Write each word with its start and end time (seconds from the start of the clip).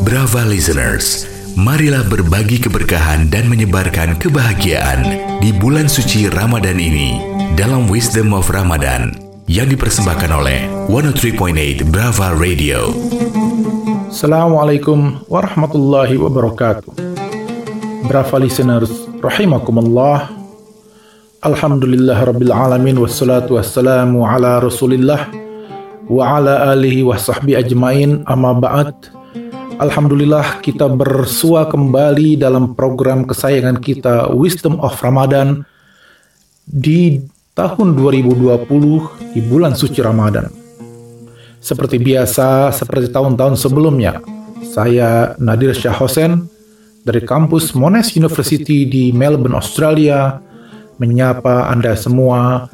Brava 0.00 0.40
listeners, 0.48 1.28
marilah 1.52 2.00
berbagi 2.08 2.56
keberkahan 2.56 3.28
dan 3.28 3.44
menyebarkan 3.44 4.16
kebahagiaan 4.16 5.04
di 5.44 5.52
bulan 5.52 5.84
suci 5.84 6.32
Ramadan 6.32 6.80
ini 6.80 7.20
dalam 7.60 7.92
Wisdom 7.92 8.32
of 8.32 8.48
Ramadan 8.48 9.12
yang 9.44 9.68
dipersembahkan 9.68 10.32
oleh 10.32 10.64
103.8 10.88 11.92
Brava 11.92 12.32
Radio. 12.32 12.88
Assalamualaikum 14.08 15.20
warahmatullahi 15.28 16.16
wabarakatuh. 16.16 16.96
Brava 18.08 18.36
listeners, 18.40 18.88
rahimakumullah. 19.20 20.32
Alhamdulillah 21.44 22.16
rabbil 22.16 22.48
alamin 22.48 22.96
wassalatu 22.96 23.60
wassalamu 23.60 24.24
ala 24.24 24.64
rasulillah 24.64 25.49
wa 26.10 26.42
ala 26.42 26.74
alihi 26.74 27.06
wa 27.06 27.14
sahbihi 27.14 27.54
ajmain 27.54 28.26
amma 28.26 28.50
ba'd. 28.58 29.14
Alhamdulillah 29.78 30.58
kita 30.58 30.90
bersua 30.90 31.70
kembali 31.70 32.34
dalam 32.34 32.74
program 32.74 33.22
kesayangan 33.22 33.78
kita 33.78 34.34
Wisdom 34.34 34.82
of 34.82 34.98
Ramadan 34.98 35.62
di 36.66 37.22
tahun 37.54 37.94
2020 37.94 38.66
di 39.38 39.40
bulan 39.46 39.78
suci 39.78 40.02
Ramadan. 40.02 40.50
Seperti 41.62 42.02
biasa, 42.02 42.74
seperti 42.74 43.14
tahun-tahun 43.14 43.54
sebelumnya, 43.54 44.18
saya 44.66 45.38
Nadir 45.38 45.72
Shah 45.78 45.94
Hussein 45.94 46.44
dari 47.06 47.22
kampus 47.22 47.72
Monash 47.72 48.18
University 48.18 48.84
di 48.84 49.14
Melbourne, 49.14 49.56
Australia, 49.56 50.42
menyapa 51.00 51.70
Anda 51.70 51.96
semua 51.96 52.68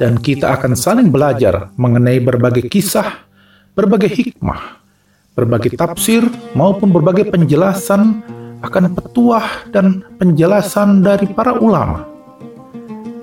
dan 0.00 0.16
kita 0.16 0.56
akan 0.56 0.72
saling 0.72 1.12
belajar 1.12 1.68
mengenai 1.76 2.24
berbagai 2.24 2.72
kisah, 2.72 3.20
berbagai 3.76 4.08
hikmah, 4.08 4.80
berbagai 5.36 5.76
tafsir 5.76 6.24
maupun 6.56 6.88
berbagai 6.88 7.28
penjelasan 7.28 8.24
akan 8.64 8.96
petuah 8.96 9.68
dan 9.68 10.00
penjelasan 10.16 11.04
dari 11.04 11.28
para 11.28 11.60
ulama 11.60 12.08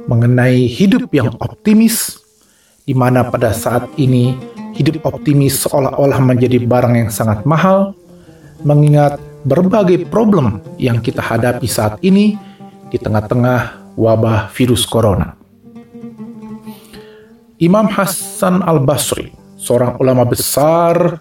mengenai 0.08 0.66
hidup 0.66 1.12
yang 1.12 1.30
optimis 1.44 2.24
di 2.88 2.96
mana 2.96 3.28
pada 3.28 3.52
saat 3.52 3.86
ini 4.00 4.34
hidup 4.74 5.04
optimis 5.04 5.68
seolah-olah 5.68 6.22
menjadi 6.24 6.64
barang 6.64 6.96
yang 6.96 7.12
sangat 7.12 7.44
mahal 7.44 7.92
mengingat 8.66 9.22
berbagai 9.46 10.10
problem 10.10 10.64
yang 10.82 11.04
kita 11.04 11.22
hadapi 11.22 11.70
saat 11.70 12.02
ini 12.02 12.40
di 12.88 12.98
tengah-tengah 12.98 13.94
wabah 14.00 14.50
virus 14.56 14.88
corona. 14.88 15.37
Imam 17.58 17.90
Hasan 17.90 18.62
Al-Basri, 18.62 19.34
seorang 19.58 19.98
ulama 19.98 20.30
besar 20.30 21.18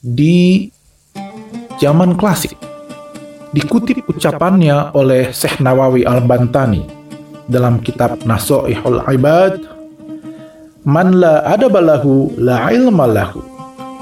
di 0.00 0.72
zaman 1.76 2.16
klasik. 2.16 2.56
Dikutip 3.52 4.00
ucapannya 4.08 4.96
oleh 4.96 5.28
Syekh 5.28 5.60
Nawawi 5.60 6.08
Al-Bantani 6.08 6.88
dalam 7.52 7.84
kitab 7.84 8.16
Nasoihul 8.24 9.04
Ibad, 9.12 9.60
Man 10.88 11.20
la 11.20 11.44
adabalahu 11.44 12.40
la 12.40 12.72
ilma 12.72 13.04
lahu. 13.04 13.44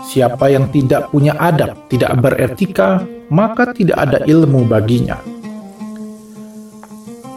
Siapa 0.06 0.46
yang 0.46 0.70
tidak 0.70 1.10
punya 1.10 1.34
adab, 1.34 1.74
tidak 1.90 2.14
beretika, 2.22 3.02
maka 3.26 3.74
tidak 3.74 4.06
ada 4.06 4.22
ilmu 4.22 4.70
baginya. 4.70 5.18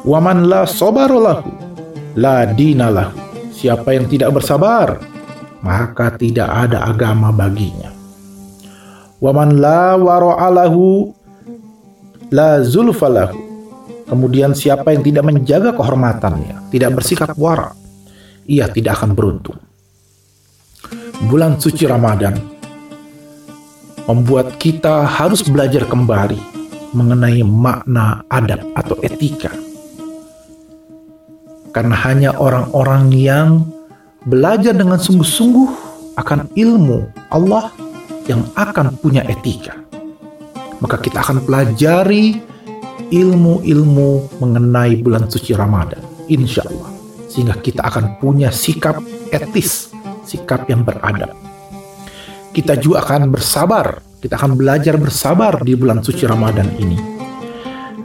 Waman 0.05 0.45
la 0.45 0.69
sobarolahu, 0.69 1.49
la 2.13 2.45
dinalahu. 2.45 3.28
Siapa 3.59 3.91
yang 3.91 4.07
tidak 4.07 4.31
bersabar, 4.39 5.03
maka 5.59 6.15
tidak 6.15 6.47
ada 6.47 6.87
agama 6.87 7.27
baginya. 7.35 7.91
Waman 9.19 9.59
la 9.59 9.99
wara'alahu 9.99 11.11
la 12.31 12.63
zulfalahu. 12.63 13.35
Kemudian 14.07 14.55
siapa 14.55 14.95
yang 14.95 15.03
tidak 15.03 15.27
menjaga 15.27 15.75
kehormatannya, 15.75 16.71
tidak 16.71 17.03
bersikap 17.03 17.35
wara, 17.35 17.75
ia 18.47 18.71
tidak 18.71 19.03
akan 19.03 19.11
beruntung. 19.11 19.59
Bulan 21.27 21.59
suci 21.59 21.83
Ramadan 21.83 22.39
membuat 24.07 24.55
kita 24.55 25.03
harus 25.03 25.43
belajar 25.45 25.83
kembali 25.83 26.39
mengenai 26.95 27.43
makna 27.43 28.23
adab 28.31 28.63
atau 28.73 28.95
etika. 29.03 29.68
Karena 31.69 31.95
hanya 32.05 32.33
orang-orang 32.37 33.13
yang 33.13 33.65
belajar 34.25 34.73
dengan 34.73 34.97
sungguh-sungguh 34.97 35.69
akan 36.17 36.51
ilmu 36.57 37.07
Allah 37.31 37.71
yang 38.27 38.45
akan 38.57 38.97
punya 38.99 39.23
etika. 39.25 39.77
Maka 40.79 40.99
kita 40.99 41.23
akan 41.23 41.43
pelajari 41.43 42.39
ilmu-ilmu 43.09 44.39
mengenai 44.39 45.01
bulan 45.01 45.25
suci 45.27 45.57
Ramadan, 45.57 45.99
insya 46.29 46.63
Allah. 46.67 46.91
Sehingga 47.29 47.57
kita 47.57 47.85
akan 47.85 48.21
punya 48.21 48.53
sikap 48.53 49.01
etis, 49.33 49.93
sikap 50.25 50.69
yang 50.69 50.85
beradab. 50.85 51.33
Kita 52.53 52.77
juga 52.77 53.05
akan 53.05 53.29
bersabar, 53.29 54.01
kita 54.21 54.37
akan 54.37 54.57
belajar 54.57 54.97
bersabar 54.97 55.61
di 55.61 55.77
bulan 55.77 56.01
suci 56.01 56.25
Ramadan 56.25 56.69
ini. 56.81 56.97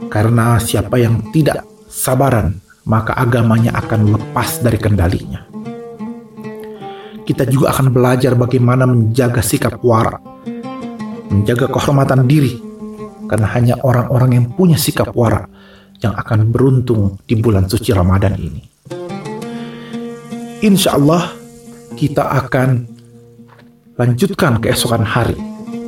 Karena 0.09 0.61
siapa 0.61 0.95
yang 1.01 1.33
tidak 1.33 1.65
sabaran, 1.89 2.64
maka 2.85 3.17
agamanya 3.17 3.73
akan 3.75 4.13
lepas 4.15 4.61
dari 4.61 4.77
kendalinya 4.77 5.45
kita 7.25 7.49
juga 7.49 7.73
akan 7.73 7.89
belajar 7.89 8.37
bagaimana 8.37 8.85
menjaga 8.85 9.41
sikap 9.41 9.81
warak, 9.81 10.21
menjaga 11.33 11.65
kehormatan 11.73 12.29
diri, 12.29 12.61
karena 13.25 13.49
hanya 13.57 13.75
orang-orang 13.81 14.31
yang 14.37 14.45
punya 14.53 14.77
sikap 14.77 15.09
warak 15.17 15.49
yang 16.05 16.13
akan 16.13 16.53
beruntung 16.53 17.17
di 17.25 17.33
bulan 17.41 17.65
suci 17.65 17.89
Ramadan 17.91 18.37
ini. 18.37 18.61
Insya 20.61 21.01
Allah, 21.01 21.33
kita 21.97 22.29
akan 22.45 22.69
lanjutkan 23.97 24.61
keesokan 24.61 25.01
hari 25.01 25.37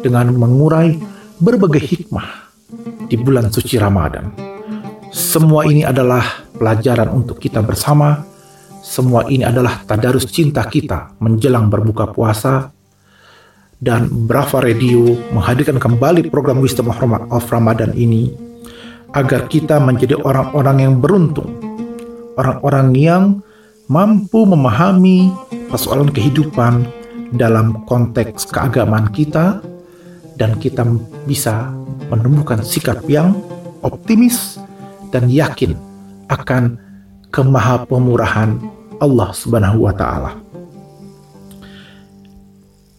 dengan 0.01 0.33
mengurai 0.33 0.97
berbagai 1.37 1.85
hikmah 1.85 2.49
di 3.05 3.13
bulan 3.13 3.53
suci 3.53 3.77
Ramadan. 3.77 4.33
Semua 5.13 5.69
ini 5.69 5.85
adalah 5.85 6.46
pelajaran 6.57 7.13
untuk 7.13 7.37
kita 7.37 7.61
bersama. 7.61 8.25
Semua 8.81 9.29
ini 9.29 9.45
adalah 9.45 9.85
tadarus 9.85 10.25
cinta 10.27 10.65
kita 10.65 11.15
menjelang 11.21 11.69
berbuka 11.69 12.09
puasa. 12.11 12.73
Dan 13.77 14.09
Brava 14.25 14.57
Radio 14.57 15.05
menghadirkan 15.37 15.77
kembali 15.77 16.33
program 16.33 16.57
Wisdom 16.65 16.89
of 17.29 17.45
Ramadan 17.45 17.93
ini 17.93 18.33
agar 19.13 19.45
kita 19.45 19.77
menjadi 19.77 20.17
orang-orang 20.17 20.77
yang 20.81 20.93
beruntung, 20.97 21.61
orang-orang 22.41 22.87
yang 22.97 23.23
mampu 23.85 24.49
memahami 24.49 25.29
persoalan 25.69 26.09
kehidupan 26.09 26.89
dalam 27.37 27.85
konteks 27.85 28.49
keagamaan 28.49 29.13
kita 29.13 29.61
dan 30.41 30.57
kita 30.57 30.81
bisa 31.29 31.69
menemukan 32.09 32.65
sikap 32.65 33.03
yang 33.05 33.35
optimis 33.85 34.57
dan 35.13 35.29
yakin 35.31 35.86
akan 36.27 36.77
kemaha-pemurahan 37.31 38.59
Allah 38.97 39.29
Subhanahu 39.35 39.87
wa 39.87 39.93
taala. 39.93 40.31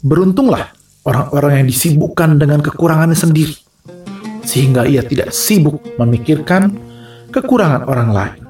Beruntunglah 0.04 0.70
orang-orang 1.02 1.64
yang 1.64 1.68
disibukkan 1.68 2.38
dengan 2.38 2.62
kekurangannya 2.62 3.18
sendiri 3.18 3.56
sehingga 4.46 4.88
ia 4.88 5.04
tidak 5.04 5.34
sibuk 5.34 5.82
memikirkan 6.00 6.72
kekurangan 7.34 7.84
orang 7.84 8.10
lain. 8.14 8.40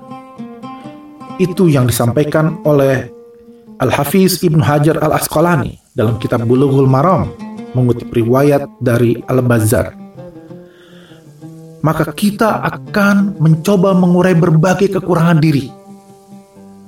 Itu 1.38 1.70
yang 1.70 1.86
disampaikan 1.86 2.62
oleh 2.66 3.10
Al-Hafiz 3.78 4.42
Ibn 4.42 4.58
Hajar 4.58 4.98
Al-Asqalani 4.98 5.78
dalam 5.94 6.18
kitab 6.18 6.42
Bulughul 6.46 6.90
Maram 6.90 7.30
mengutip 7.78 8.10
riwayat 8.10 8.66
dari 8.82 9.22
Al-Bazzar. 9.30 10.07
Maka 11.78 12.10
kita 12.10 12.58
akan 12.62 13.38
mencoba 13.38 13.94
mengurai 13.94 14.34
berbagai 14.34 14.98
kekurangan 14.98 15.38
diri 15.38 15.70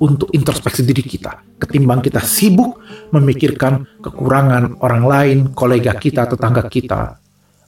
untuk 0.00 0.32
introspeksi 0.32 0.82
diri 0.82 1.04
kita, 1.04 1.60
ketimbang 1.60 2.00
kita 2.00 2.18
sibuk 2.24 2.80
memikirkan 3.12 4.00
kekurangan 4.00 4.80
orang 4.80 5.04
lain, 5.04 5.38
kolega 5.52 5.94
kita, 5.94 6.26
tetangga 6.26 6.64
kita, 6.66 7.20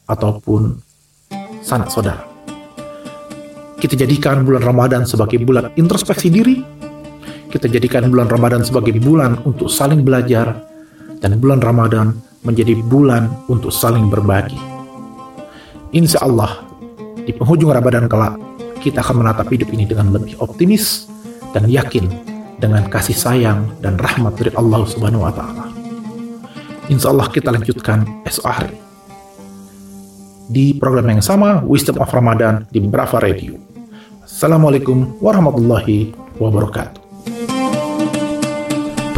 ataupun 0.08 0.74
sanak 1.62 1.92
saudara. 1.92 2.24
Kita 3.78 3.94
jadikan 3.94 4.42
bulan 4.42 4.64
Ramadan 4.64 5.02
sebagai 5.04 5.38
bulan 5.44 5.70
introspeksi 5.76 6.32
diri, 6.32 6.56
kita 7.52 7.68
jadikan 7.68 8.08
bulan 8.08 8.32
Ramadan 8.32 8.64
sebagai 8.64 8.96
bulan 8.96 9.38
untuk 9.44 9.68
saling 9.68 10.00
belajar, 10.02 10.56
dan 11.20 11.38
bulan 11.38 11.60
Ramadan 11.60 12.16
menjadi 12.42 12.74
bulan 12.82 13.30
untuk 13.46 13.70
saling 13.70 14.08
berbagi. 14.10 14.58
Insya 15.92 16.24
Allah, 16.24 16.71
di 17.22 17.32
penghujung 17.34 17.70
Ramadan 17.70 18.10
kelak, 18.10 18.34
kita 18.82 19.02
akan 19.02 19.22
menatap 19.22 19.46
hidup 19.50 19.70
ini 19.70 19.86
dengan 19.86 20.10
lebih 20.10 20.34
optimis, 20.42 21.06
dan 21.52 21.68
yakin 21.68 22.08
dengan 22.58 22.88
kasih 22.88 23.14
sayang 23.14 23.68
dan 23.84 24.00
rahmat 24.00 24.34
dari 24.34 24.50
Allah 24.56 24.82
Subhanahu 24.88 25.22
wa 25.22 25.32
taala. 25.32 25.68
Insya 26.90 27.12
Allah 27.12 27.28
kita 27.30 27.52
lanjutkan 27.52 28.04
esok 28.26 28.46
hari. 28.48 28.76
Di 30.52 30.76
program 30.76 31.08
yang 31.08 31.22
sama, 31.24 31.62
Wisdom 31.64 32.02
of 32.02 32.10
Ramadan 32.10 32.66
di 32.68 32.82
Brava 32.82 33.22
Radio. 33.22 33.56
Assalamualaikum 34.26 35.16
warahmatullahi 35.22 36.12
wabarakatuh. 36.36 37.01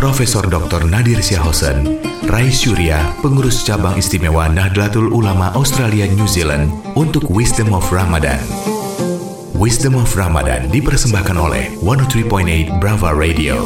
Profesor 0.05 0.45
Dr. 0.45 0.85
Nadir 0.85 1.25
Syahosen, 1.25 1.97
Rais 2.29 2.53
Surya, 2.53 3.17
pengurus 3.25 3.65
cabang 3.65 3.97
istimewa 3.97 4.53
Nahdlatul 4.53 5.09
Ulama 5.09 5.49
Australia 5.57 6.05
New 6.13 6.29
Zealand 6.29 6.69
untuk 6.93 7.33
Wisdom 7.33 7.73
of 7.73 7.89
Ramadan. 7.89 8.37
Wisdom 9.57 9.97
of 9.97 10.13
Ramadan 10.13 10.69
dipersembahkan 10.69 11.41
oleh 11.41 11.73
103.8 11.81 12.85
Brava 12.85 13.17
Radio. 13.17 13.65